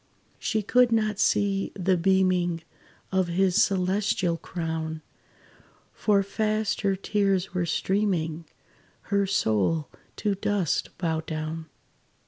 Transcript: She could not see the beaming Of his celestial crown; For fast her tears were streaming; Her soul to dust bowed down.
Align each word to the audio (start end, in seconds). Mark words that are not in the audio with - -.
She 0.39 0.63
could 0.63 0.91
not 0.91 1.19
see 1.19 1.71
the 1.75 1.95
beaming 1.95 2.63
Of 3.11 3.27
his 3.27 3.61
celestial 3.61 4.35
crown; 4.35 5.03
For 5.93 6.23
fast 6.23 6.81
her 6.81 6.95
tears 6.95 7.53
were 7.53 7.67
streaming; 7.67 8.45
Her 9.13 9.27
soul 9.27 9.89
to 10.15 10.33
dust 10.33 10.89
bowed 10.97 11.27
down. 11.27 11.67